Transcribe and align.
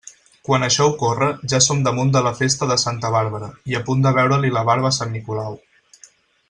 Quan 0.47 0.63
això 0.67 0.85
ocorre, 0.91 1.27
ja 1.53 1.59
som 1.65 1.83
damunt 1.87 2.13
de 2.15 2.23
la 2.29 2.33
festa 2.39 2.69
de 2.73 2.79
Santa 2.85 3.13
Bàrbara 3.17 3.51
i 3.73 3.77
a 3.81 3.83
punt 3.91 4.05
de 4.07 4.15
veure-li 4.19 4.55
la 4.59 4.65
barba 4.71 4.93
a 4.95 4.99
sant 5.01 5.17
Nicolau. 5.19 5.63